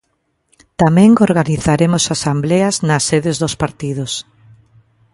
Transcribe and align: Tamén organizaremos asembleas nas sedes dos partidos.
Tamén 0.81 1.11
organizaremos 1.27 2.03
asembleas 2.15 2.75
nas 2.87 3.03
sedes 3.09 3.35
dos 3.41 3.53
partidos. 3.63 4.11